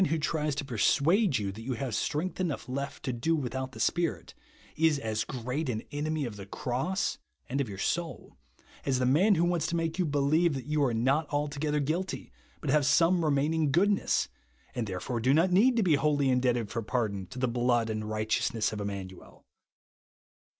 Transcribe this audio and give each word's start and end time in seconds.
wlio 0.03 0.19
tries 0.19 0.55
to 0.55 0.65
persuade 0.65 1.37
you 1.37 1.51
that 1.51 1.61
you 1.61 1.73
havo 1.73 1.93
strength 1.93 2.39
enough 2.39 2.67
left 2.67 3.03
to 3.03 3.13
do 3.13 3.35
without 3.35 3.73
the 3.73 3.79
Spirit, 3.79 4.33
is 4.75 4.97
as 4.97 5.23
great 5.23 5.69
an 5.69 5.83
enemy 5.91 6.25
of 6.25 6.37
the 6.37 6.45
cross, 6.47 7.19
and 7.47 7.61
of 7.61 7.69
your 7.69 7.77
soul, 7.77 8.35
as 8.83 8.97
the 8.97 9.05
man 9.05 9.35
who 9.35 9.43
wants 9.45 9.67
to 9.67 9.75
make 9.75 9.99
you 9.99 10.03
believe 10.07 10.55
that 10.55 10.65
you 10.65 10.83
are 10.83 10.91
not 10.91 11.31
alto 11.31 11.59
gether 11.59 11.79
guilty, 11.79 12.31
but 12.61 12.71
have 12.71 12.83
some 12.87 13.23
remaining 13.23 13.71
goodness, 13.71 14.27
and 14.73 14.87
therefore 14.87 15.19
do 15.19 15.35
not 15.35 15.51
need 15.51 15.77
to 15.77 15.83
be 15.83 15.93
wholly 15.93 16.31
indebted 16.31 16.71
for 16.71 16.81
pardon 16.81 17.27
to 17.27 17.37
the 17.37 17.47
blood 17.47 17.87
and 17.87 18.09
righteousness 18.09 18.73
of 18.73 18.81
Immanuel. 18.81 19.45